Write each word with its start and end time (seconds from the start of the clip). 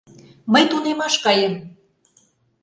Мый 0.51 0.63
тунемаш 0.69 1.13
каем. 1.23 1.53